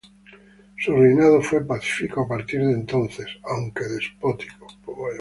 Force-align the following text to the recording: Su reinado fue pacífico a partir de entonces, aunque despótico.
Su 0.79 0.95
reinado 0.95 1.43
fue 1.43 1.63
pacífico 1.63 2.21
a 2.21 2.27
partir 2.27 2.59
de 2.65 2.73
entonces, 2.73 3.27
aunque 3.43 3.83
despótico. 3.83 4.49